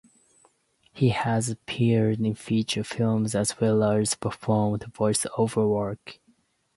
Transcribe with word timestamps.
He 0.93 1.09
has 1.09 1.47
appeared 1.49 2.19
in 2.19 2.33
feature 2.33 2.83
films 2.83 3.35
as 3.35 3.59
well 3.59 3.83
as 3.83 4.15
performed 4.15 4.83
voice-over 4.85 5.67
work. 5.67 6.17